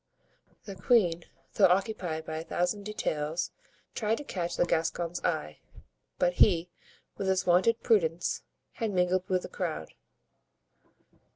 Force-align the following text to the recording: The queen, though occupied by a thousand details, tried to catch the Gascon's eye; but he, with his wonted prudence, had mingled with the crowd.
The 0.65 0.75
queen, 0.75 1.25
though 1.53 1.67
occupied 1.67 2.25
by 2.25 2.37
a 2.37 2.43
thousand 2.43 2.85
details, 2.85 3.51
tried 3.93 4.17
to 4.17 4.23
catch 4.23 4.55
the 4.57 4.65
Gascon's 4.65 5.23
eye; 5.23 5.59
but 6.17 6.33
he, 6.41 6.71
with 7.17 7.27
his 7.27 7.45
wonted 7.45 7.83
prudence, 7.83 8.41
had 8.71 8.89
mingled 8.89 9.29
with 9.29 9.43
the 9.43 9.47
crowd. 9.47 9.93